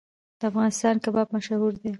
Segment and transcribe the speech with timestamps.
[0.39, 1.89] د افغانستان کباب مشهور دی